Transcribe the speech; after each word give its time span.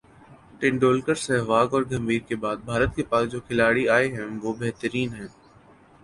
ٹنڈولکر، 0.59 1.15
سہواگ 1.25 1.67
اور 1.73 1.83
گمبھیر 1.91 2.21
کے 2.27 2.35
بعد 2.35 2.57
بھارت 2.65 2.95
کے 2.95 3.03
پاس 3.09 3.29
جو 3.31 3.39
کھلاڑی 3.41 3.87
آئے 3.89 4.07
ہیں 4.09 4.27
وہ 4.43 4.53
بہترین 4.59 5.13
ہیں 5.13 5.27